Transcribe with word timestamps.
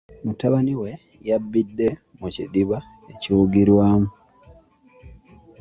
Mutabani 0.25 0.73
we 0.81 0.91
yabbidde 1.27 1.87
mu 2.19 2.27
kidiba 2.33 2.77
ekiwugirwamu. 3.13 4.09